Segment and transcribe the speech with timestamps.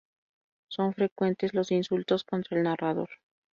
[0.67, 3.11] Son frecuentes los insultos contra el narrador.